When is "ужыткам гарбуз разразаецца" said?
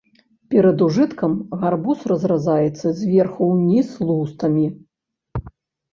0.85-2.87